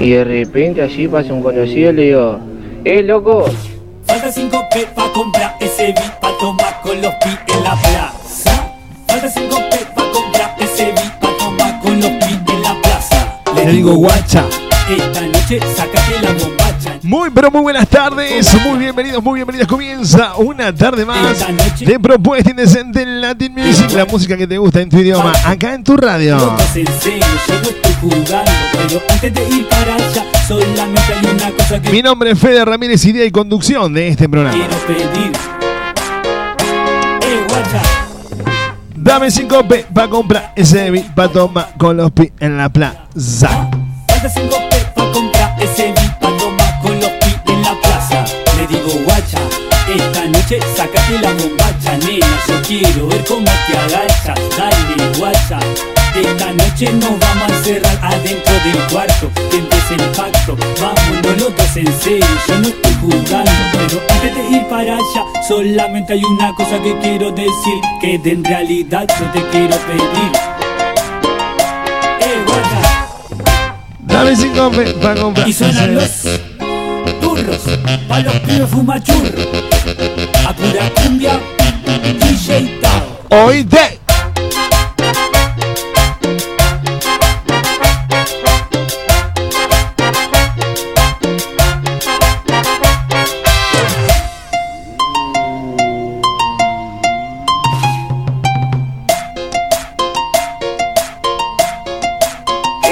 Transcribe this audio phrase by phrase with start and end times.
[0.00, 2.38] Y de repente allí pasa un conocido y le digo,
[2.84, 3.46] ¡eh, loco!
[4.06, 8.72] Falta 5 P pa' comprar ese beat pa' tomar con los pi en la plaza.
[9.06, 13.40] Falta 5 P pa' comprar ese beat pa' tomar con los pi en la plaza.
[13.56, 14.44] Le digo guacha.
[14.88, 16.67] Esta noche sácate la bombacha.
[17.02, 19.68] Muy, pero muy buenas tardes, muy bienvenidos, muy bienvenidas.
[19.68, 21.44] Comienza una tarde más
[21.78, 25.74] de propuesta indecente en Latin Music, la música que te gusta en tu idioma, acá
[25.74, 26.56] en tu radio.
[31.92, 34.56] Mi nombre es Fede Ramírez, idea y conducción de este programa.
[34.56, 34.68] Eh.
[38.96, 43.70] Dame 5 P pa' comprar ese beat pa' tomar con los pi en la plaza.
[44.06, 46.17] Falta 5 P pa' comprar ese beat
[50.50, 52.26] esta noche sácate la bombacha, nena.
[52.48, 55.58] Yo quiero ver cómo te agachas, dale guacha.
[56.14, 60.56] Esta noche nos vamos a encerrar adentro del cuarto, que empiece el pacto.
[60.80, 65.24] Vámonos los dos en serio, yo no estoy jugando, pero antes de ir para allá,
[65.46, 70.32] solamente hay una cosa que quiero decir, que en realidad yo te quiero pedir.
[72.20, 73.08] Eh, guacha.
[74.00, 76.22] Dame 5 P pa' comprar Y suenan los
[77.20, 77.60] turros,
[78.08, 79.77] pa' los pibes fumachurros.
[80.58, 81.40] Pura cumbia,
[82.20, 83.46] DJ Tao.
[83.46, 83.98] Oíste.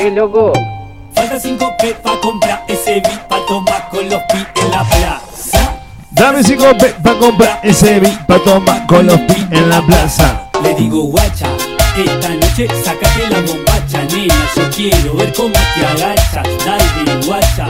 [0.07, 0.53] ¡eh, loco!
[1.15, 5.36] Falta 5 P pa' comprar ese beat pa' tomar con los pi en la plaza.
[6.17, 10.49] Dame 5 P pa' comprar ese beat pa' tomar con los pi en la plaza.
[10.63, 11.47] Le digo guacha,
[11.95, 14.35] esta noche sácate la bombacha, nena.
[14.57, 17.69] Yo quiero ver cómo te agachas, dale guacha.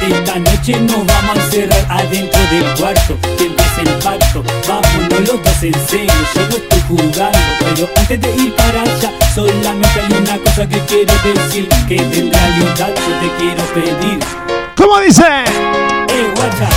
[0.01, 4.45] Esta noche nos vamos a encerrar adentro del cuarto, que empiece el pacto.
[4.69, 9.13] Vámonos los dos en serio, yo no estoy jugando, pero antes de ir para allá,
[9.35, 14.19] solamente hay una cosa que quiero decir, que en realidad yo te quiero pedir.
[14.77, 15.25] ¿Cómo dice?
[15.27, 16.69] Eh, guacha,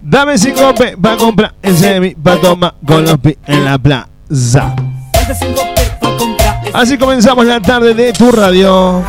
[0.00, 4.17] Dame 5 P pa' comprar ese beat pa' tomar con los pi en la plaza.
[4.28, 9.02] Falta 5 P pa' comprar ese Así comenzamos la tarde de tu radio.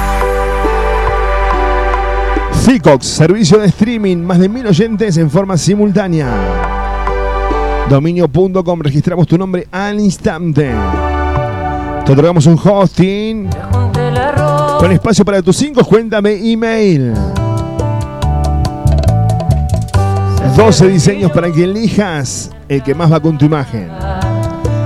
[2.65, 6.27] Ficox, servicio de streaming, más de mil oyentes en forma simultánea.
[7.89, 10.71] Dominio.com, registramos tu nombre al instante.
[12.05, 13.49] Te otorgamos un hosting
[14.79, 17.13] con espacio para tus 5 cuentas de email.
[20.55, 23.89] 12 diseños para que elijas el que más va con tu imagen.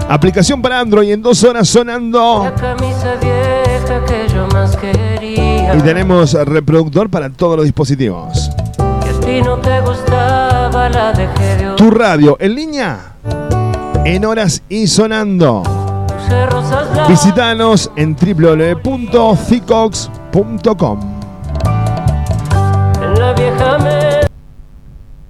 [0.10, 2.50] Aplicación para Android en dos horas sonando.
[2.60, 5.76] camisa vieja que yo más quería.
[5.76, 8.50] Y tenemos reproductor para todos los dispositivos.
[8.78, 13.16] Que a ti no te gustaba, la dejé de Tu radio en línea,
[14.06, 15.64] en horas y sonando.
[17.08, 21.13] Visítanos en www.cicox.com.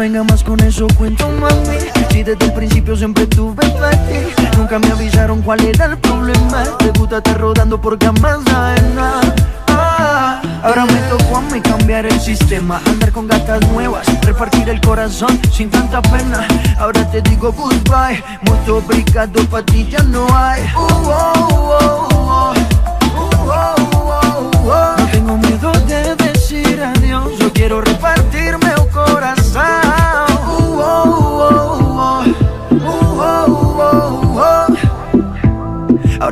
[0.00, 1.76] venga más con eso, cuento mami.
[2.10, 6.64] Si desde el principio siempre tuve ti, nunca me avisaron cuál era el problema.
[6.78, 8.38] Te gusta estar rodando por camas.
[9.68, 14.80] Ah, Ahora me tocó a mí cambiar el sistema, andar con gatas nuevas, repartir el
[14.80, 16.48] corazón sin tanta pena.
[16.78, 20.62] Ahora te digo goodbye, mucho obrigado pa' ti ya no hay.
[20.74, 22.54] Uh, oh, oh, oh.
[23.16, 24.94] Uh, oh, oh, oh.
[24.98, 27.80] No tengo miedo de decir adiós, yo quiero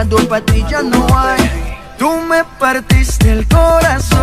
[0.00, 1.76] muito obrigado pa' ti ya no hay.
[1.98, 4.19] Tú me partiste el corazón,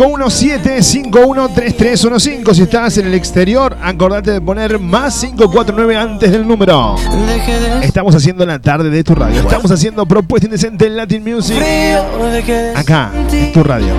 [0.00, 2.54] 517-513315.
[2.54, 6.96] Si estás en el exterior, acordate de poner más 549 antes del número.
[7.82, 9.42] Estamos haciendo la tarde de tu radio.
[9.42, 11.58] Estamos haciendo propuesta indecente en Latin Music.
[12.74, 13.92] Acá, en tu radio.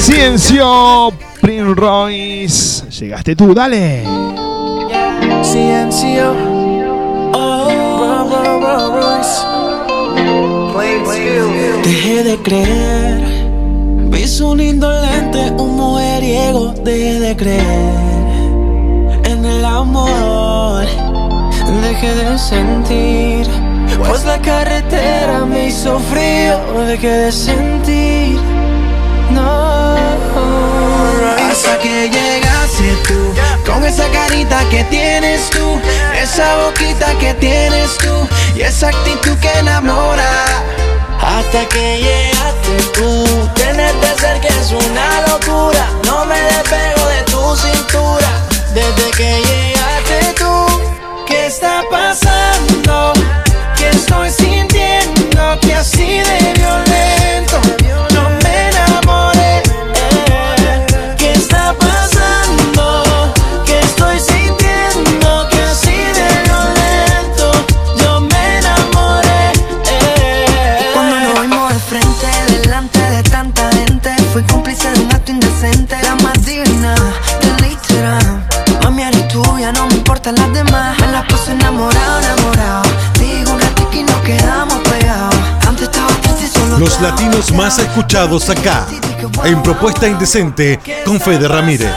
[0.00, 4.02] Ciencio Prince Royce Llegaste tú, dale.
[5.44, 6.34] Ciencio.
[7.34, 9.51] Oh,
[11.82, 13.20] Dejé de creer.
[14.10, 16.74] Vi su lindo lente, un mujeriego.
[16.84, 18.12] Dejé de creer
[19.24, 20.84] en el amor.
[21.82, 23.46] Dejé de sentir.
[24.06, 26.58] Pues la carretera me hizo frío.
[26.86, 28.38] Dejé de sentir.
[29.30, 29.94] No.
[31.50, 33.70] Hasta que llegaste tú.
[33.70, 35.78] Con esa carita que tienes tú.
[36.20, 38.28] Esa boquita que tienes tú.
[38.56, 40.81] Y esa actitud que enamora.
[41.22, 43.48] Hasta que llegaste tú.
[43.54, 45.88] Tenerte cerca es una locura.
[46.04, 48.30] No me despego de tu cintura.
[48.74, 50.66] Desde que llegaste tú.
[51.26, 52.41] ¿Qué está pasando?
[87.02, 88.86] Latinos más escuchados acá,
[89.44, 91.90] en Propuesta Indecente con Fede Ramírez.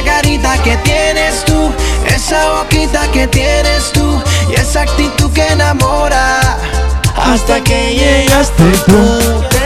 [0.00, 1.70] Esa carita que tienes tú,
[2.06, 6.56] esa boquita que tienes tú, y esa actitud que enamora.
[7.16, 9.58] Hasta que llegaste tú,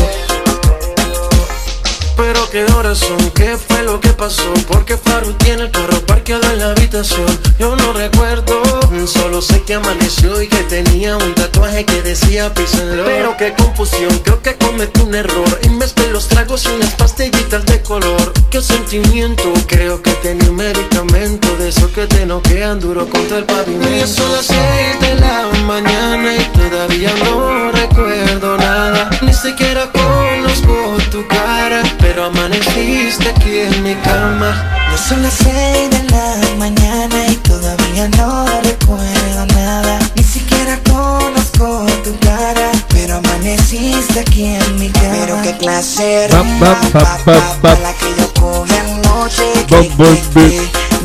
[2.51, 6.59] Qué horas son, qué fue lo que pasó, porque Faru tiene el carro parqueado en
[6.59, 7.27] la habitación.
[7.59, 8.63] Yo no recuerdo,
[9.07, 13.05] solo sé que amaneció y que tenía un tatuaje que decía písenlo.
[13.05, 17.67] Pero qué confusión, creo que cometí un error y mezclé los tragos y unas pastillitas
[17.67, 18.33] de color.
[18.51, 23.45] Qué sentimiento, creo que tenía un medicamento de esos que te noquean duro contra el
[23.45, 23.95] pavimento.
[23.95, 29.11] Y son las seis de la mañana y todavía no recuerdo nada.
[29.21, 34.65] Ni siquiera conozco tu cara, pero amaneciste aquí en mi cama.
[34.91, 39.99] Ya son las seis de la mañana y todavía no recuerdo nada.
[40.17, 45.17] Ni siquiera conozco tu cara, pero amaneciste aquí en mi cama.
[45.25, 49.45] Pero qué clase pa, pa, pa, la que yo cogí anoche.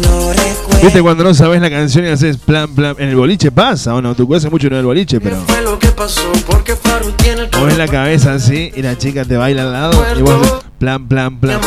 [0.02, 0.82] No recuerdo.
[0.82, 2.96] ¿Viste cuando no sabes la canción y haces plan, plan?
[2.98, 4.16] En el boliche pasa, ¿o no?
[4.16, 5.46] Tú hace mucho en el boliche, pero.
[5.46, 6.32] ¿Qué fue lo que pasó?
[6.48, 10.06] Porque Faru tiene el Mueves la cabeza así y la chica te baila al lado
[10.18, 11.62] y vos haces plan, plan, plan.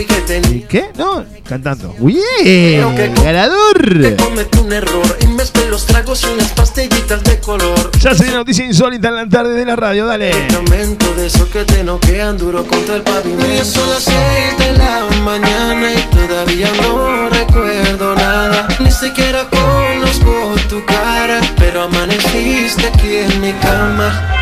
[0.00, 0.84] y que ¿Y qué?
[0.96, 1.92] No, cantando.
[1.98, 3.12] ¡Bien!
[3.24, 4.16] ¡Ganador!
[4.16, 7.90] cometí un error y mezclé los tragos y unas pastillitas de color.
[7.98, 10.32] Ya se viene noticia insólita en la tarde de la radio, dale.
[10.32, 13.52] Medicamento de esos que te noquean duro contra el pavimento.
[13.52, 18.68] Ya son las seis de la mañana y todavía no recuerdo nada.
[18.78, 24.41] Ni siquiera conozco tu cara, pero amaneciste aquí en mi cama.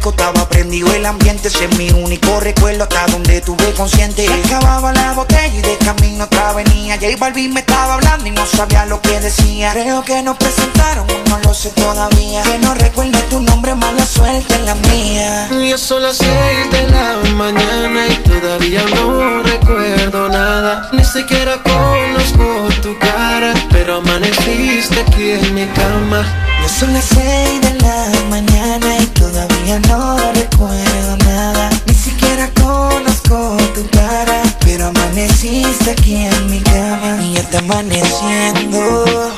[0.00, 4.26] disco, estaba prendido el ambiente, ese es mi único recuerdo hasta donde tuve consciente.
[4.46, 6.96] Acababa la botella y de camino otra venía.
[6.96, 9.72] J Balvin me estaba hablando y no sabía lo que decía.
[9.72, 12.42] Creo que nos presentaron, no lo sé todavía.
[12.42, 15.48] Que no recuerdo tu nombre, mala suerte en la mía.
[15.68, 20.88] Ya son las seis de la mañana y todavía no recuerdo nada.
[20.92, 26.24] Ni siquiera conozco tu cara, pero amaneciste aquí en mi cama.
[26.62, 31.70] Ya son las seis de la mañana y todavía no recuerdo nada.
[31.86, 37.18] Ni siquiera conozco tu cara, pero amaneciste aquí en mi cama.
[37.22, 39.32] Y ya está amaneciendo,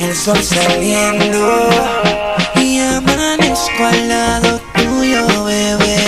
[0.00, 1.68] el sol saliendo.
[2.56, 5.98] Y amanezco al lado tuyo, bebé.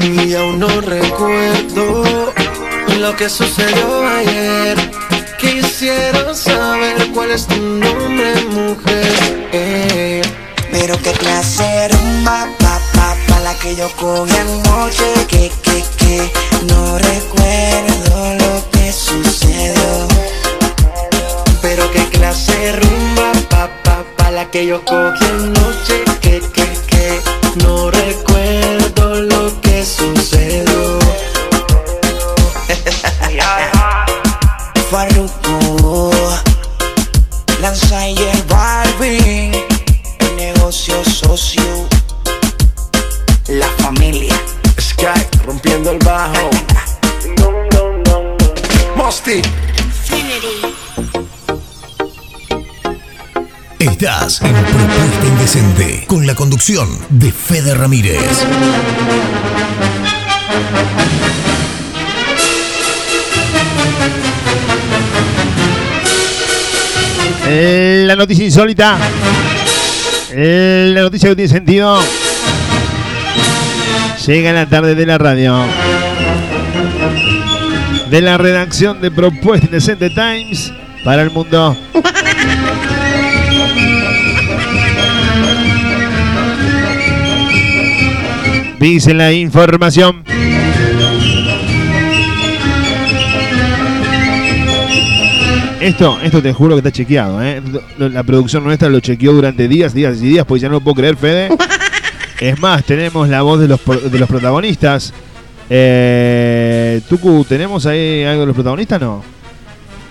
[0.00, 2.32] Y aún no recuerdo
[2.98, 4.76] lo que sucedió ayer.
[5.38, 8.87] Quisiera saber cuál es tu nombre, mujer.
[11.28, 15.84] Clase de rumba, pa, pa, pa, la que yo cogí anoche, que, que,
[56.68, 58.20] de Fede Ramírez.
[67.46, 68.98] Eh, La noticia insólita.
[70.32, 71.98] Eh, La noticia que tiene sentido.
[74.26, 75.64] Llega la tarde de la radio.
[78.10, 80.70] De la redacción de Propuesta Indecente Times
[81.02, 81.74] para el mundo.
[88.90, 90.24] Dice la información.
[95.78, 97.60] Esto, esto te juro que está chequeado, ¿eh?
[97.98, 100.94] La producción nuestra lo chequeó durante días, días y días, pues ya no lo puedo
[100.94, 101.50] creer, Fede.
[102.40, 105.12] Es más, tenemos la voz de los, de los protagonistas.
[105.68, 109.02] Eh, Tucu, ¿tenemos ahí algo de los protagonistas?
[109.02, 109.22] No.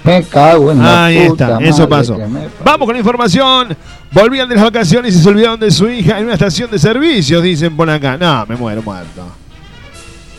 [0.07, 2.17] Me cago en la Ahí puta está, eso pasó.
[2.63, 3.75] Vamos con la información.
[4.11, 7.43] Volvían de las vacaciones y se olvidaron de su hija en una estación de servicios,
[7.43, 8.17] dicen por acá.
[8.17, 9.27] No, me muero muerto.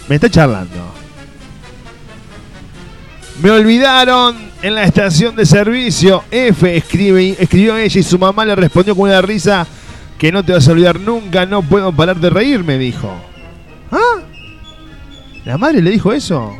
[0.08, 0.94] Me está charlando.
[3.42, 6.24] Me olvidaron en la estación de servicio.
[6.30, 9.66] F escribe, escribió ella y su mamá le respondió con una risa
[10.16, 13.14] que no te vas a olvidar nunca, no puedo parar de reírme, dijo.
[13.92, 14.22] ¿Ah?
[15.44, 16.56] ¿La madre le dijo eso?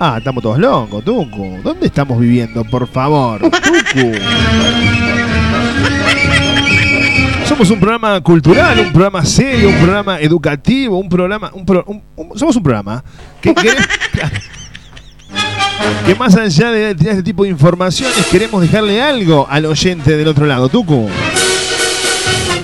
[0.00, 1.58] Ah, estamos todos locos, Tucu.
[1.62, 3.40] ¿Dónde estamos viviendo, por favor?
[3.50, 4.12] Tucu.
[7.48, 11.50] Somos un programa cultural, un programa serio, un programa educativo, un programa.
[11.52, 13.02] Un pro- un- un- somos un programa
[13.40, 13.70] que, que-
[16.06, 20.28] que más allá de tirar este tipo de informaciones, queremos dejarle algo al oyente del
[20.28, 20.68] otro lado.
[20.68, 21.08] Tucu.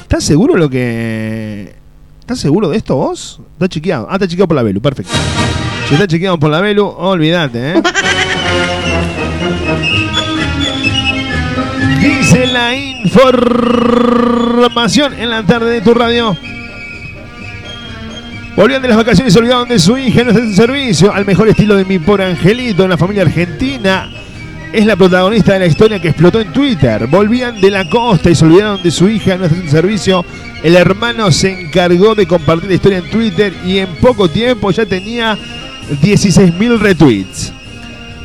[0.02, 1.74] ¿Estás seguro lo que.
[2.20, 3.40] ¿Estás seguro de esto vos?
[3.54, 4.06] ¿Está chequeado?
[4.08, 5.12] Ah, está chequeado por la Belu, perfecto.
[5.88, 7.82] Si está chequeado por la Belu, olvídate, ¿eh?
[12.00, 16.36] Dice la información en la tarde de tu radio.
[18.56, 21.12] Volvían de las vacaciones y se olvidaron de su hija en nuestro servicio.
[21.12, 24.10] Al mejor estilo de mi pobre angelito en la familia argentina.
[24.72, 27.06] Es la protagonista de la historia que explotó en Twitter.
[27.08, 30.24] Volvían de la costa y se olvidaron de su hija en nuestro servicio.
[30.62, 34.86] El hermano se encargó de compartir la historia en Twitter y en poco tiempo ya
[34.86, 35.36] tenía
[35.90, 37.52] 16.000 retweets.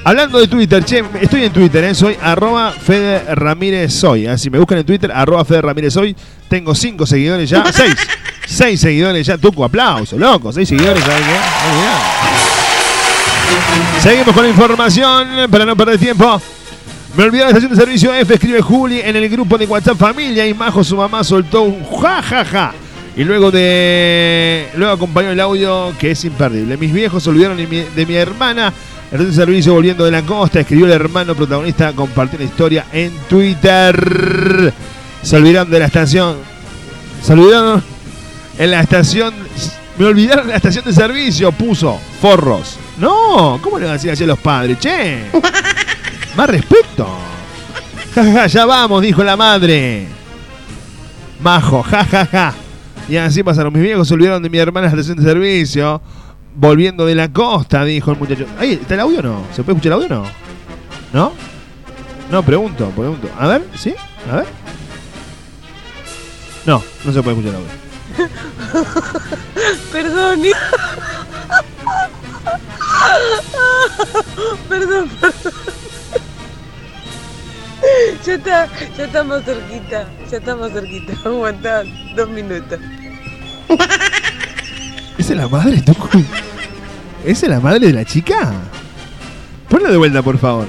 [0.03, 1.93] Hablando de Twitter, che, estoy en Twitter, ¿eh?
[1.93, 4.27] soy arroba Fede Ramírez Soy.
[4.27, 6.15] Así me buscan en Twitter, arroba Fede Ramírez Soy.
[6.47, 7.95] Tengo cinco seguidores ya, seis.
[8.47, 11.29] seis seguidores ya, Tuco, aplauso, loco, seis seguidores, ¿saben qué?
[11.29, 11.93] Bien.
[14.01, 16.41] Seguimos con la información para no perder tiempo.
[17.17, 19.97] Me olvidé de la estación de servicio F, escribe Juli en el grupo de WhatsApp
[19.97, 22.73] Familia y Majo, su mamá, soltó un ja ja ja.
[23.15, 24.69] Y luego de.
[24.75, 26.77] Luego acompañó el audio que es imperdible.
[26.77, 28.73] Mis viejos se olvidaron de mi, de mi hermana.
[29.11, 30.59] De servicio volviendo de la costa.
[30.59, 31.93] Escribió el hermano protagonista.
[31.93, 34.73] Compartió la historia en Twitter.
[35.21, 36.37] Se olvidaron de la estación.
[37.21, 37.83] Se olvidaron
[38.57, 39.33] en la estación.
[39.97, 41.51] Me olvidaron de la estación de servicio.
[41.51, 42.77] Puso forros.
[42.99, 44.77] No, ¿cómo le van a decir así a los padres?
[44.79, 45.23] Che.
[46.35, 47.07] Más respeto.
[48.13, 50.07] Ja, ja, ja, ya vamos, dijo la madre.
[51.41, 52.53] Majo, ja, ja, ja.
[53.09, 53.73] Y así pasaron.
[53.73, 56.01] Mis viejos se olvidaron de mi hermana en la estación de servicio.
[56.55, 58.45] Volviendo de la costa, dijo el muchacho.
[58.59, 59.43] Ahí, ¿está el audio o no?
[59.53, 60.29] ¿Se puede escuchar el audio o no?
[61.13, 61.33] ¿No?
[62.31, 63.27] No, pregunto, pregunto.
[63.37, 63.95] A ver, ¿sí?
[64.31, 64.45] A ver.
[66.65, 67.89] No, no se puede escuchar el audio.
[69.91, 70.41] Perdón.
[74.69, 75.53] perdón, perdón.
[78.25, 78.67] Ya está,
[78.97, 81.13] ya estamos cerquita, ya estamos cerquita.
[81.25, 81.83] Aguanta
[82.15, 82.79] dos minutos.
[85.17, 85.83] ¿Esa es la madre,
[87.25, 88.51] es la madre de la chica?
[89.67, 90.67] Ponla de vuelta, por favor.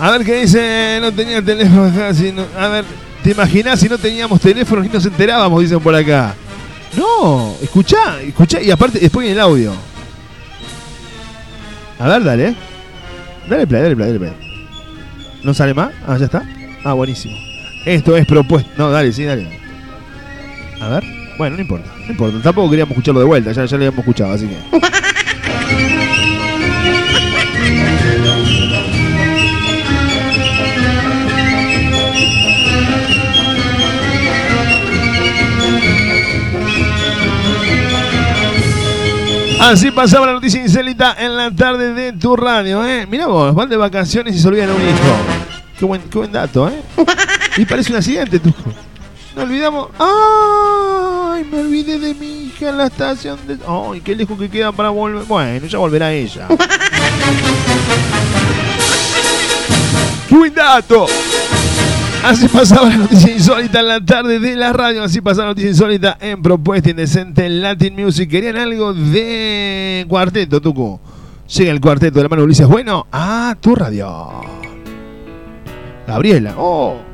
[0.00, 2.84] A ver qué dice, no tenía teléfono acá, si no- a ver,
[3.22, 5.60] ¿te imaginas si no teníamos teléfono y nos enterábamos?
[5.62, 6.34] Dicen por acá.
[6.96, 9.72] No, escuchá, escuchá y aparte después viene el audio.
[11.98, 12.54] A ver, dale.
[13.48, 14.32] Dale play, dale play, dale play.
[15.42, 15.90] ¿No sale más?
[16.06, 16.42] Ah, ya está.
[16.84, 17.36] Ah, buenísimo.
[17.84, 18.70] Esto es propuesta.
[18.78, 19.60] No, dale, sí, dale.
[20.80, 21.04] A ver.
[21.36, 22.40] Bueno, no importa, no importa.
[22.42, 24.56] Tampoco queríamos escucharlo de vuelta, ya, ya lo habíamos escuchado, así que.
[39.60, 43.06] Así pasaba la noticia insólita en la tarde de tu radio, ¿eh?
[43.06, 45.16] Mirá vos, van de vacaciones y se olvidan un hijo.
[45.78, 46.82] Qué buen, qué buen dato, ¿eh?
[47.56, 48.52] Y parece un accidente, tú.
[49.36, 49.88] No olvidamos.
[49.98, 51.44] ¡Ay!
[51.50, 53.58] Me olvidé de mi hija en la estación de.
[53.66, 54.00] ¡Ay!
[54.00, 55.24] Qué lejos que queda para volver.
[55.24, 56.48] Bueno, ya volverá ella.
[60.28, 60.52] ¡Qué buen!
[62.24, 65.02] Así pasaba la noticia insólita en la tarde de la radio.
[65.02, 68.30] Así pasaba la noticia insólita en Propuesta Indecente en Latin Music.
[68.30, 70.98] ¿Querían algo de cuarteto, Tucu?
[71.54, 74.30] Llega el cuarteto de la mano Ulises Bueno a tu radio.
[76.06, 76.54] Gabriela.
[76.56, 77.13] Oh.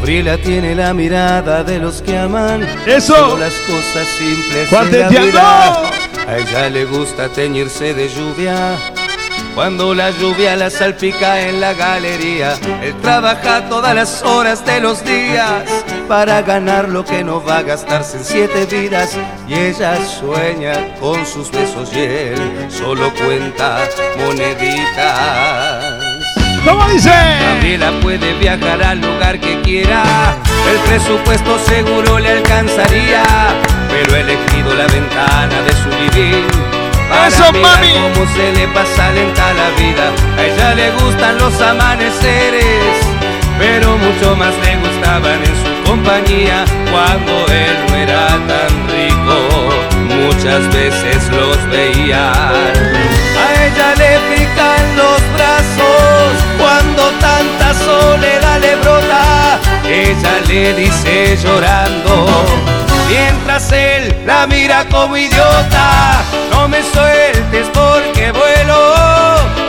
[0.00, 3.36] Gabriela tiene la mirada de los que aman Eso.
[3.36, 5.90] las cosas simples de la.
[6.26, 8.78] A ella le gusta teñirse de lluvia.
[9.54, 15.04] Cuando la lluvia la salpica en la galería, él trabaja todas las horas de los
[15.04, 15.64] días
[16.08, 19.18] para ganar lo que no va a gastarse en siete vidas.
[19.46, 23.86] Y ella sueña con sus besos y él solo cuenta
[24.16, 25.99] moneditas.
[26.64, 27.10] ¿Cómo dice?
[27.10, 30.02] Gabriela puede viajar al lugar que quiera,
[30.70, 33.22] el presupuesto seguro le alcanzaría,
[33.88, 36.46] pero he elegido la ventana de su living
[37.08, 37.92] para ¡Eso, mirar mami!
[37.92, 40.12] cómo se le pasa lenta la vida.
[40.38, 42.96] A ella le gustan los amaneceres,
[43.58, 49.70] pero mucho más le gustaban en su compañía cuando él no era tan rico.
[50.08, 52.32] Muchas veces los veía.
[57.70, 59.58] Tanta soledad le brota.
[59.84, 62.26] Ella le dice llorando,
[63.08, 66.22] mientras él la mira como idiota.
[66.50, 68.94] No me sueltes porque vuelo,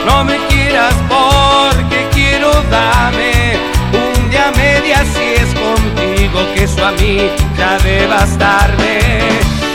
[0.06, 3.56] no me quieras porque quiero dame
[3.92, 9.20] un día media si es contigo que eso a mí ya de bastarme.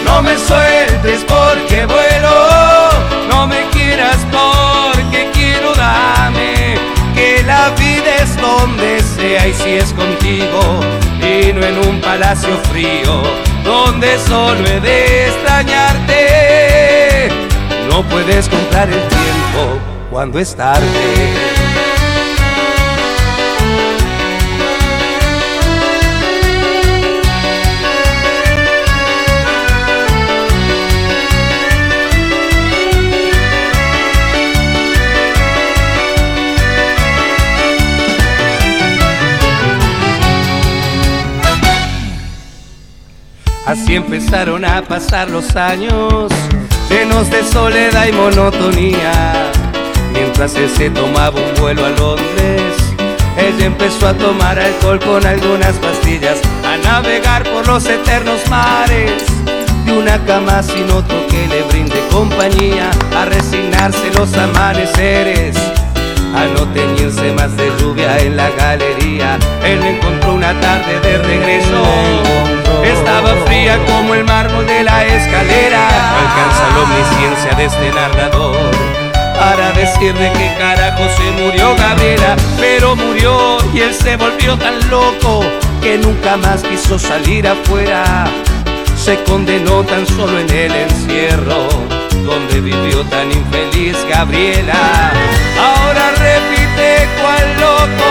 [0.05, 2.89] No me sueltes porque vuelo,
[3.29, 6.77] no me quieras porque quiero dame
[7.13, 7.86] que la vida
[8.41, 10.81] donde sea y si es contigo
[11.21, 13.23] y no en un palacio frío
[13.63, 17.29] donde solo he de extrañarte.
[17.89, 21.56] No puedes comprar el tiempo cuando es tarde.
[43.67, 46.31] Así empezaron a pasar los años,
[46.89, 49.51] llenos de soledad y monotonía.
[50.13, 52.77] Mientras él se tomaba un vuelo a Londres,
[53.37, 59.21] ella empezó a tomar alcohol con algunas pastillas, a navegar por los eternos mares.
[59.85, 65.57] De una cama sin otro que le brinde compañía, a resignarse los amaneceres
[66.37, 69.37] a no teñirse más de lluvia en la galería.
[69.63, 71.83] Él encontró una tarde de regreso.
[72.83, 75.83] Estaba fría como el mármol de la escalera.
[76.21, 78.97] Alcanza la omnisciencia de este narrador.
[79.39, 85.43] para decirle que carajo se murió Gabriela, pero murió y él se volvió tan loco
[85.81, 88.25] que nunca más quiso salir afuera.
[88.95, 91.67] Se condenó tan solo en el encierro,
[92.25, 95.11] donde vivió tan infeliz Gabriela.
[95.59, 98.09] Ahora repite cual loco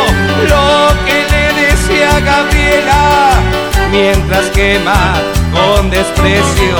[0.48, 3.30] lo que le decía Gabriela,
[3.90, 5.14] mientras quema
[5.52, 6.76] con desprecio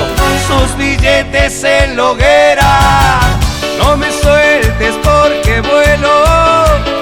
[0.46, 3.20] sus billetes en la hoguera.
[3.78, 6.24] No me sueltes porque vuelo,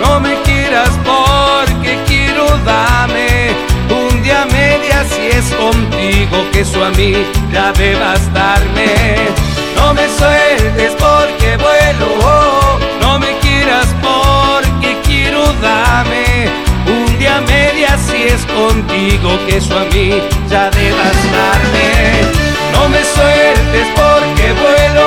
[0.02, 3.52] no me quieras porque quiero dame
[3.90, 7.14] un día media si es contigo que eso a mí
[7.52, 9.54] ya de bastarme.
[9.76, 16.48] No me sueltes porque vuelo, no me quieras porque quiero dame
[16.87, 22.44] un día media si es contigo que eso a mí ya de bastarme.
[22.72, 25.06] No me sueltes porque vuelo,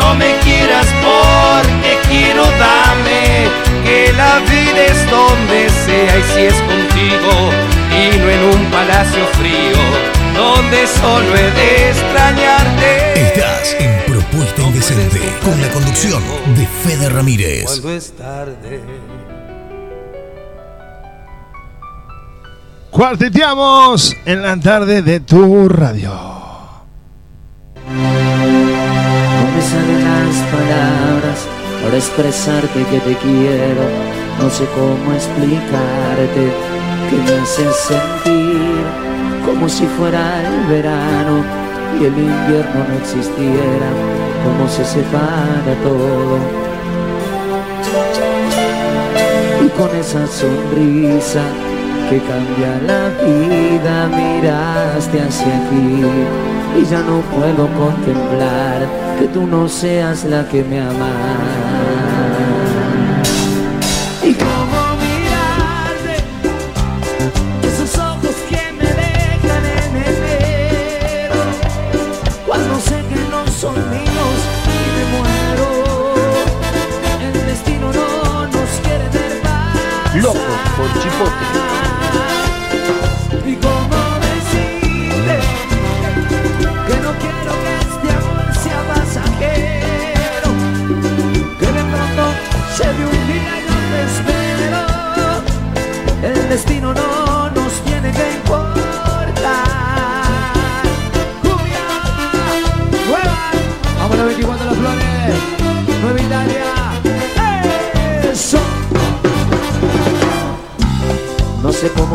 [0.00, 3.48] no me quieras porque quiero dame
[3.84, 7.50] que la vida es donde sea y si es contigo
[7.92, 13.20] y no en un palacio frío donde solo he de extrañarte.
[13.28, 16.22] Estás en Propuesta Indecente con la conducción
[16.54, 17.64] de Fede Ramírez.
[17.64, 18.80] Cuando es tarde.
[22.90, 26.12] Cuarteteamos en la tarde de tu radio.
[27.88, 31.46] No me salen las palabras
[31.82, 33.82] para expresarte que te quiero.
[34.40, 36.52] No sé cómo explicarte
[37.10, 38.45] que me haces sentir
[39.56, 41.42] como si fuera el verano
[41.98, 43.88] y el invierno no existiera,
[44.44, 46.38] como se separa todo.
[49.64, 51.42] Y con esa sonrisa
[52.10, 56.04] que cambia la vida, miraste hacia aquí
[56.78, 58.86] y ya no puedo contemplar
[59.18, 61.85] que tú no seas la que me ama.
[80.76, 81.65] Por chipote.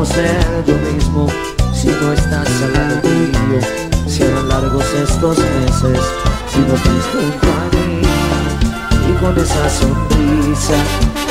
[0.01, 1.27] Cómo ser yo mismo
[1.73, 3.59] si no estás al lado mío.
[4.07, 5.99] Si eran largos estos meses,
[6.51, 8.01] si no estás junto a mí.
[9.07, 10.77] Y con esa sonrisa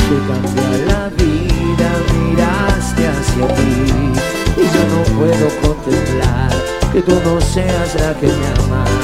[0.06, 4.12] que cambia la vida, miraste hacia mí.
[4.56, 6.50] Y yo no puedo contemplar
[6.92, 8.99] que tú no seas la que me ama.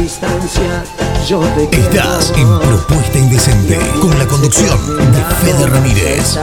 [0.00, 0.84] Distancia,
[1.26, 1.88] yo te quiero.
[1.88, 4.78] Estás en Propuesta Indecente con la conducción
[5.12, 6.38] de Fede Ramírez.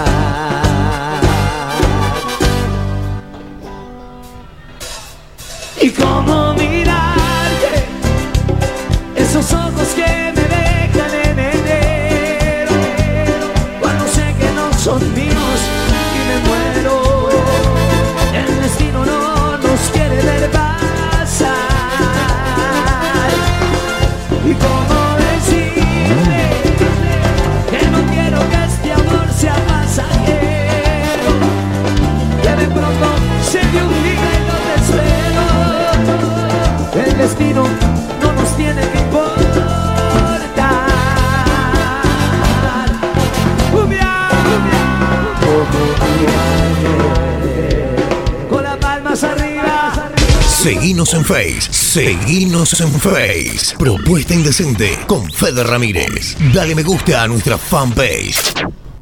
[50.64, 51.62] Seguinos en Face.
[51.72, 53.76] Seguinos en Face.
[53.78, 56.38] Propuesta Indecente con Fede Ramírez.
[56.54, 58.54] Dale me gusta a nuestra fanpage.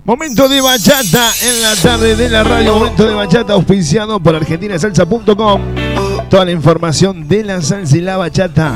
[0.04, 2.74] Momento de bachata en la tarde de la radio.
[2.74, 5.62] Momento de bachata auspiciado por argentinasalsa.com.
[6.32, 8.74] Toda la información de la salsa y la bachata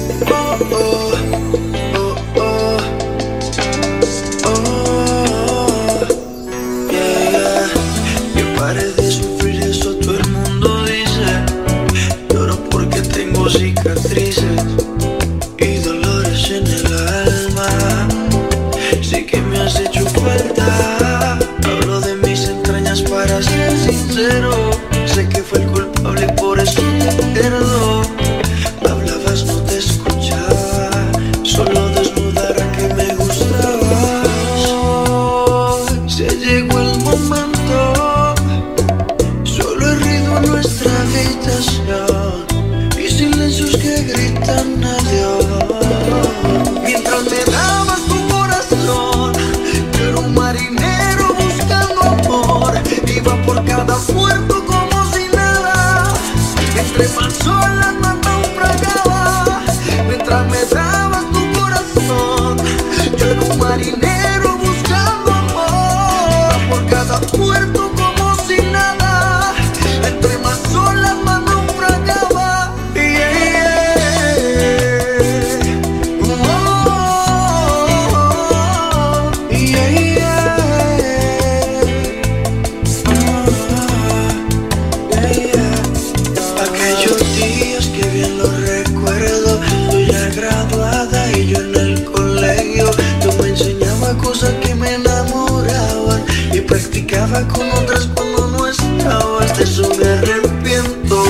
[97.12, 99.57] Practicaba con otras cuando no estabas.
[99.57, 101.25] De eso me arrepiento.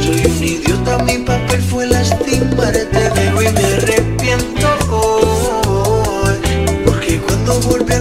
[0.00, 4.68] Soy un idiota, mi papel fue lastimarte, pero y me arrepiento.
[6.84, 7.93] Porque cuando volví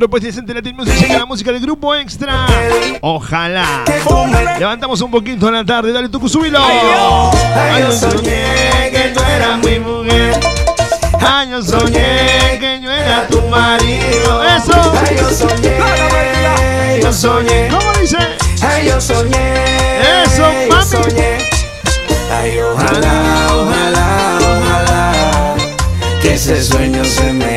[0.00, 2.46] En Propuesta Indecente Latin Music llega la música del grupo Extra.
[3.02, 3.84] Ojalá.
[4.58, 5.92] Levantamos un poquito la tarde.
[5.92, 6.58] Dale tu subilo.
[6.58, 10.40] Ay, yo soñé que tú eras mi mujer.
[11.20, 14.42] Ay, yo soñé que yo era tu marido.
[14.42, 14.72] Eso.
[15.06, 15.78] Ay, yo soñé.
[17.02, 17.68] Yo soñé.
[17.68, 18.16] ¿Cómo dice?
[18.62, 19.54] Ay, yo soñé.
[20.24, 20.84] Eso, yo mami.
[20.86, 21.36] soñé.
[22.32, 25.54] Ay, ojalá, ojalá, ojalá.
[26.22, 27.49] Que ese sueño se me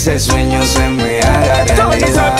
[0.00, 2.34] ese sueño se me haga realidad.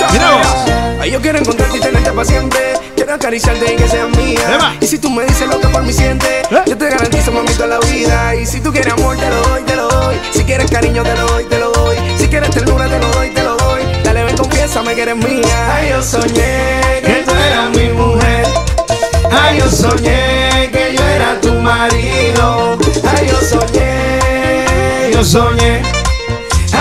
[0.99, 2.59] Ay, yo quiero encontrarte y tenerte para siempre.
[2.97, 4.79] Quiero acariciarte y que seas mía.
[4.81, 7.67] Y si tú me dices lo que por mí sientes, yo te garantizo, mami, toda
[7.67, 8.35] la vida.
[8.35, 10.17] Y si tú quieres amor, te lo doy, te lo doy.
[10.33, 11.97] Si quieres cariño, te lo doy, te lo doy.
[12.19, 13.83] Si quieres ternura, te lo doy, te lo doy.
[14.05, 15.75] Dale, ven, confiésame que eres mía.
[15.75, 18.47] Ay, yo soñé que tú eras mi mujer.
[19.31, 22.79] Ay, yo soñé que yo era tu marido.
[23.07, 26.00] Ay, yo soñé, yo soñé.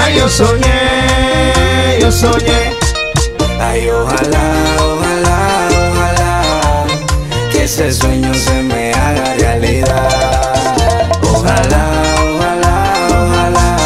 [0.02, 2.74] Ay, yo soñé, yo soñé.
[3.60, 4.46] Ay, ojalá,
[4.80, 6.86] ojalá, ojalá
[7.52, 10.54] que ese sueño se me haga realidad.
[11.22, 11.84] Ojalá,
[12.34, 12.76] ojalá,
[13.10, 13.78] ojalá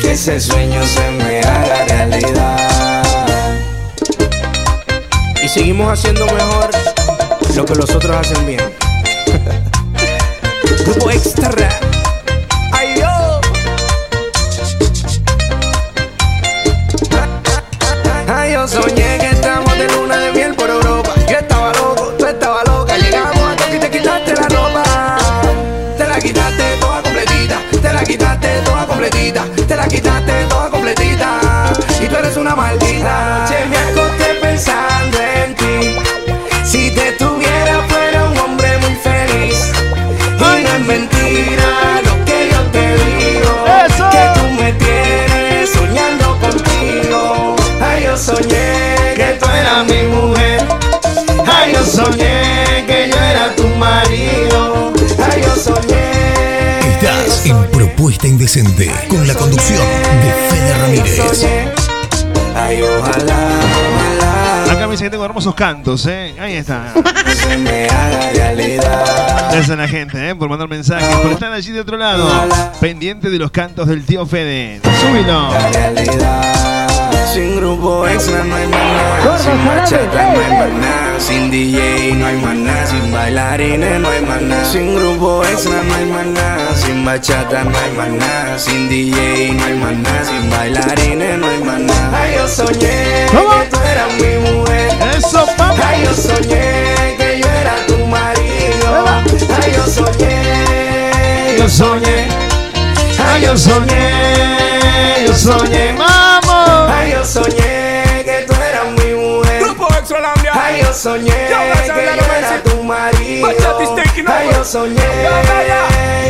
[0.00, 2.60] que ese sueño se me haga realidad.
[5.52, 6.70] seguimos haciendo mejor
[7.56, 8.60] lo que los otros hacen bien.
[10.84, 11.99] Grupo Extra.
[18.70, 21.12] Soñé que estamos de luna de miel por Europa.
[21.28, 22.96] Yo estaba loco, tú estabas loca.
[22.96, 24.82] Llegamos a toque y te quitaste la ropa.
[25.98, 27.58] Te la quitaste toda completita.
[27.82, 29.44] Te la quitaste toda completita.
[29.66, 31.28] Te la quitaste toda completita.
[32.00, 32.89] Y tú eres una maldita.
[58.10, 61.46] Propuesta Indecente con la conducción de Fede Ramírez.
[62.56, 63.60] Ay, ojalá,
[63.94, 64.72] ojalá.
[64.72, 66.34] Acá me dice que tengo hermosos cantos, ¿eh?
[66.40, 66.92] Ahí está.
[69.52, 70.34] Gracias a la gente, ¿eh?
[70.34, 72.28] Por mandar mensajes, por estar allí de otro lado.
[72.80, 74.80] Pendiente de los cantos del tío Fede.
[75.00, 75.48] Súbilo.
[77.32, 79.38] Sin grupo extra no hay maná.
[79.38, 81.20] Sin bachata no hay maná.
[81.20, 82.86] Sin DJ no hay maná.
[82.86, 84.64] Sin bailarines no hay maná.
[84.64, 86.74] Sin grupo extra no hay maná.
[86.74, 88.58] Sin bachata no hay maná.
[88.58, 90.24] Sin DJ no hay maná.
[90.24, 92.10] Sin bailarines no hay maná.
[92.12, 94.90] Ay, yo soñé que tú eras mi mujer.
[95.16, 95.86] Eso, papá.
[95.86, 99.04] Ay, yo soñé que yo era tu marido.
[99.62, 101.58] Ay, yo soñé.
[101.58, 102.26] Yo soñé.
[103.24, 105.26] Ay, yo soñé.
[105.28, 105.94] Yo soñé.
[107.32, 109.62] Que tú eras mi mujer.
[109.62, 110.52] Grupo Extralambia.
[110.52, 113.46] Ay, yo soñé que yo era tu marido.
[113.46, 115.02] Ay, yo soñé.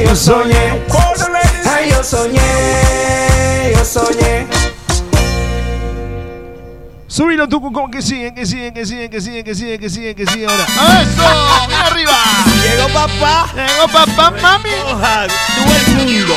[0.05, 0.83] Yo soñé.
[1.73, 3.73] Ay, yo soñé.
[3.75, 4.47] Yo soñé.
[7.07, 10.15] Súbilo tú, como que siguen, que siguen, que siguen, que siguen, que siguen, que siguen,
[10.15, 10.65] que siguen ahora.
[10.65, 11.67] ¡Eso!
[11.67, 12.13] ¡Bien arriba!
[12.63, 13.49] Llegó papá.
[13.55, 14.71] Llegó papá, mami.
[14.85, 16.35] Todo el mundo.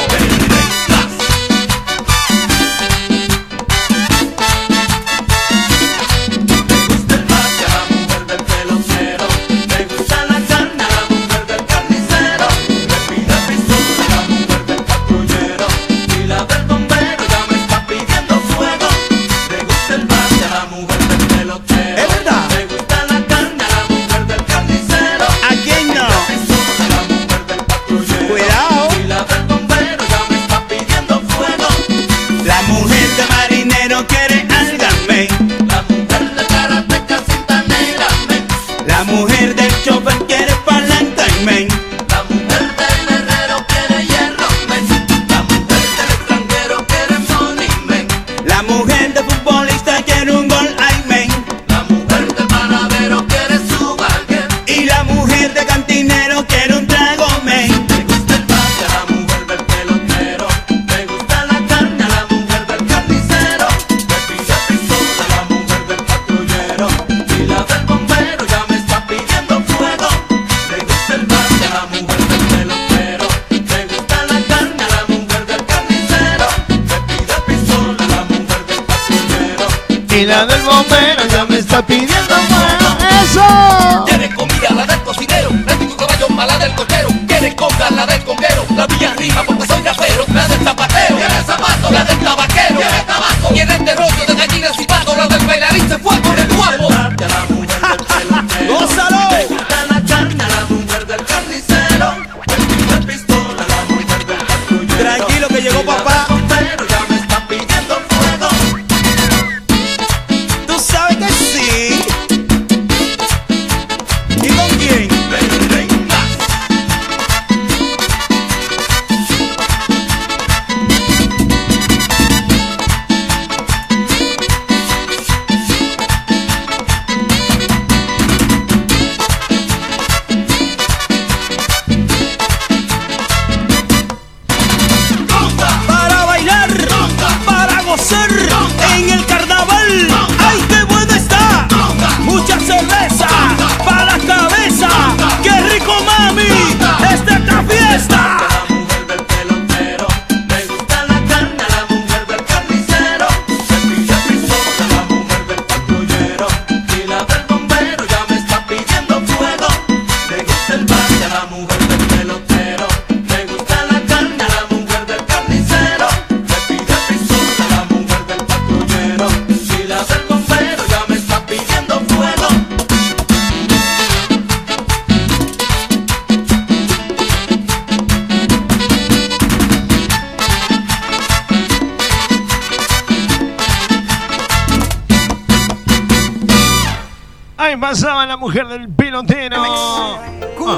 [187.64, 189.56] Ahí pasaba la mujer del pelotero.
[189.58, 190.20] Ah,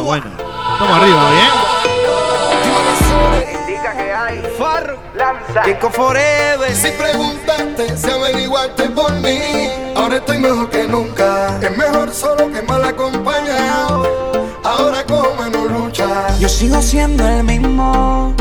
[0.04, 0.26] bueno.
[0.74, 1.50] Estamos arriba, ¿bien?
[3.60, 9.40] Indica que hay Farro, lanza Kiko Forever Si preguntaste, si averiguaste por mí,
[9.96, 11.58] ahora estoy mejor que nunca.
[11.60, 14.44] Es mejor solo que mal acompañado.
[14.64, 16.38] Ahora como menos lucha.
[16.38, 18.36] Yo sigo siendo el mismo.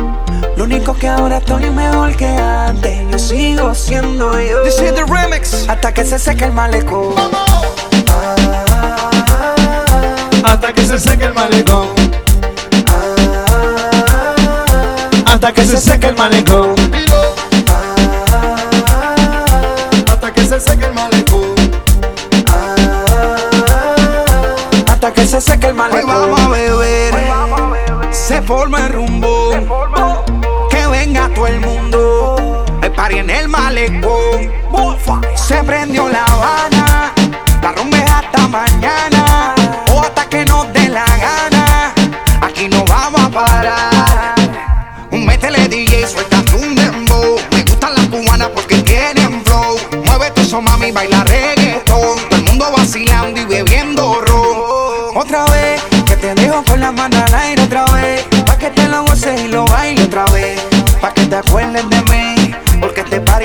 [0.58, 3.10] Lo único que ahora estoy mejor que antes.
[3.10, 4.62] Yo sigo siendo yo.
[4.64, 5.66] This is the remix.
[5.66, 7.14] Hasta que se seque el malecón.
[7.16, 7.83] Hasta
[10.98, 11.88] se seque el malecón.
[15.26, 16.74] Hasta que se seque el malecón.
[20.06, 21.54] Hasta que se seque el malecón.
[24.86, 26.06] Hasta que se seque el Hoy malecón.
[26.06, 27.14] vamos a beber.
[28.12, 29.50] Se forma el rumbo.
[30.70, 32.64] Que venga todo el mundo.
[32.82, 34.52] El party en el malecón.
[35.34, 36.63] Se prendió la habana.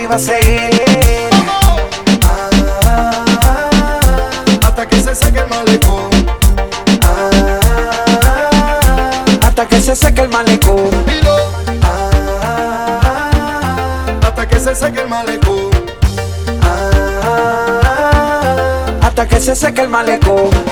[0.09, 1.29] Va a seguir.
[4.63, 6.09] Hasta que se seque el malecón.
[9.41, 10.89] Hasta que se seque el malecón.
[14.21, 15.69] Hasta que se seque el malecón.
[19.01, 20.68] Hasta que se seque el malecón.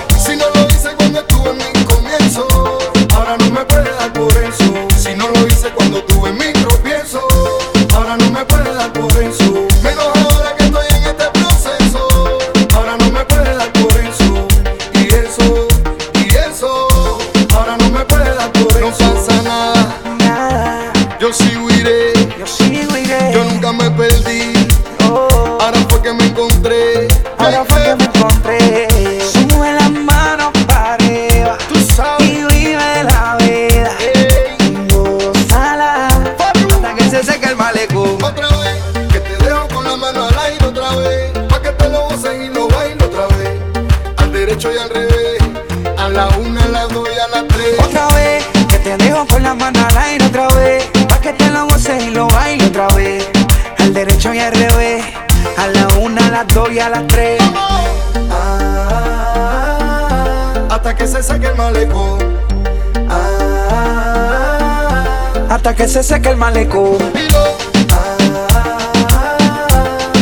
[65.67, 66.97] Hasta que se seque el malecón.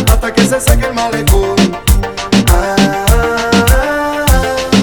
[0.08, 1.56] Hasta que se seque el malecón.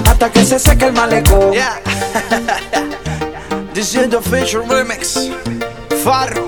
[0.09, 1.51] Hasta que se seque el malecón.
[1.51, 1.81] Yeah.
[3.73, 5.29] This is the official remix.
[6.01, 6.47] Farro.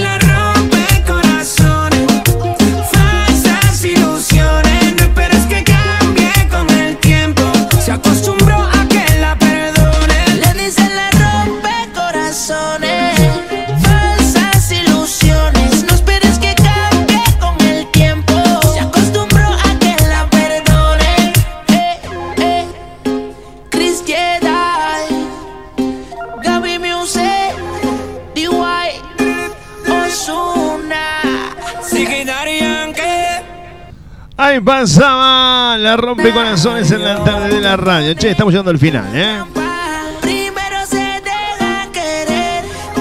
[0.00, 0.27] la
[34.80, 35.76] pasaba?
[35.76, 38.14] La rompe corazones en la tarde de la radio.
[38.14, 39.42] Che, estamos llegando al final, ¿eh?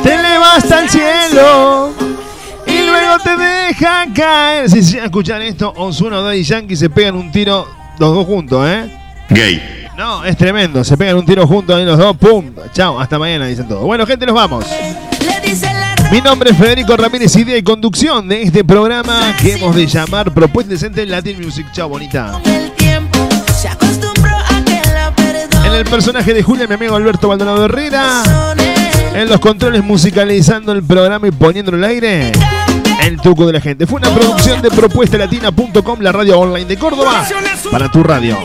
[0.01, 1.91] Te eleva hasta el cielo
[2.65, 4.69] y luego te deja caer.
[4.69, 7.67] Si se escuchar esto, Ozuna o y Yankee se pegan un tiro
[7.99, 8.89] los dos juntos, ¿eh?
[9.29, 9.87] Gay.
[9.95, 10.83] No, es tremendo.
[10.83, 12.17] Se pegan un tiro juntos ahí los dos.
[12.17, 12.53] ¡Pum!
[12.71, 13.83] Chao, hasta mañana, dicen todos.
[13.83, 14.65] Bueno, gente, nos vamos.
[16.11, 20.33] Mi nombre es Federico Ramírez, idea y conducción de este programa que hemos de llamar
[20.33, 21.67] Propuesta Decente Latin Music.
[21.73, 22.39] Chao, bonita.
[25.65, 28.23] En el personaje de Julia, mi amigo Alberto Maldonado Herrera.
[29.13, 32.31] En los controles musicalizando el programa y poniéndolo al aire.
[33.01, 33.85] El truco de la gente.
[33.85, 37.27] Fue una producción de propuestalatina.com, la radio online de Córdoba,
[37.69, 38.37] para tu radio.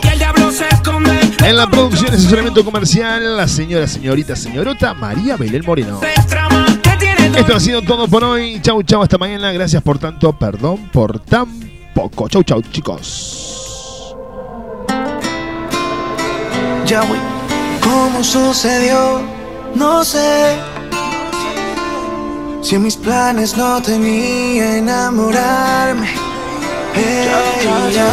[1.45, 6.01] En la producción y asesoramiento comercial, la señora, señorita, señorota María Belén Moreno.
[7.37, 8.61] Esto ha sido todo por hoy.
[8.61, 9.53] Chau, chau, hasta mañana.
[9.53, 11.47] Gracias por tanto, perdón por tan
[11.95, 12.29] poco.
[12.29, 14.15] Chau, chau, chicos.
[16.87, 17.21] Ya, güey.
[17.83, 19.21] ¿Cómo sucedió?
[19.75, 20.57] No sé.
[22.61, 26.09] Si en mis planes no tenía enamorarme.
[26.95, 27.29] Hey,
[27.95, 28.07] ya.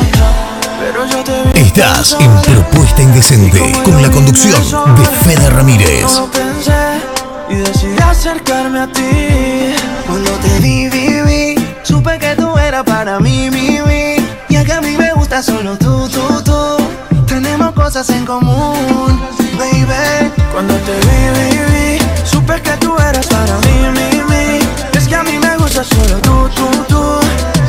[0.79, 4.61] Pero yo te vi Estás en Propuesta Indecente con la conducción
[4.95, 6.03] de Fede Ramírez.
[6.03, 7.18] No lo pensé
[7.49, 9.75] y decidí acercarme a ti.
[10.05, 14.15] Cuando te vi, vi, vi, supe que tú eras para mí, mi, mi.
[14.49, 16.77] Ya que a mí me gusta solo tú, tú, tú.
[17.25, 19.21] Tenemos cosas en común,
[19.57, 20.31] baby.
[20.51, 24.97] Cuando te vi, vi, supe que tú eras para mí, mi, mi.
[24.97, 27.19] Es que a mí me gusta solo tú, tú, tú.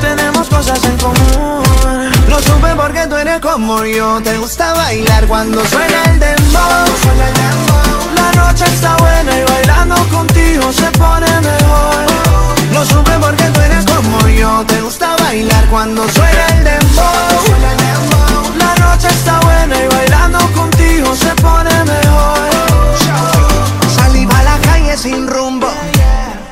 [0.01, 2.11] Tenemos cosas en común.
[2.29, 4.21] Lo supe porque tú eres como yo.
[4.23, 6.87] Te gusta bailar cuando suena el dembow.
[7.03, 8.20] Suena el dembow.
[8.41, 12.07] La noche está buena y bailando contigo se pone mejor.
[12.73, 14.65] Lo supe porque tú eres como yo.
[14.67, 17.05] Te gusta bailar cuando suena el dembow.
[18.57, 22.51] La noche está buena y bailando contigo se pone mejor.
[23.95, 25.69] Salí a la calle sin rumbo.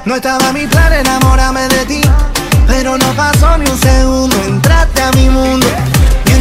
[0.04, 2.02] No estaba mi plan enamorarme de ti.
[2.66, 5.66] Pero no pasó ni un segundo, entraste a mi mundo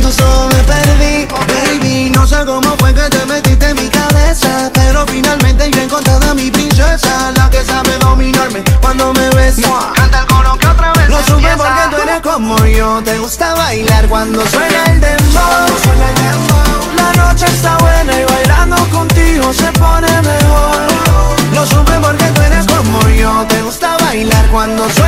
[0.07, 5.69] Me perdí, baby No sé cómo fue que te metiste en mi cabeza Pero finalmente
[5.69, 9.91] yo he encontrado a mi princesa La que sabe dominarme cuando me besa.
[9.95, 13.53] Canta el coro que otra vez Lo supe porque tú eres como yo Te gusta
[13.55, 15.77] bailar cuando suena el dembow.
[15.83, 16.95] Suena el dembow.
[16.95, 20.87] La noche está buena y bailando contigo se pone mejor.
[21.53, 25.06] Lo supe porque tú eres como yo Te gusta bailar cuando suena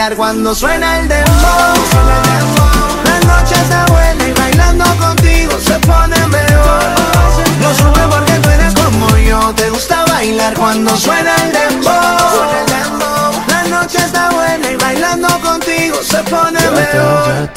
[0.00, 1.74] bailar cuando suena el dembow.
[3.04, 6.82] La noche está buena y bailando contigo se pone mejor.
[7.60, 11.92] Lo supe porque tú eres como yo, te gusta bailar cuando suena el dembow.
[13.48, 17.50] La noche está buena y bailando contigo se pone mejor.